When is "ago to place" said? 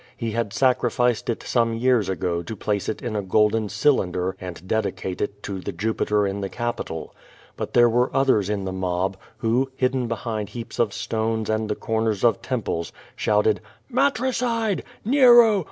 2.09-2.89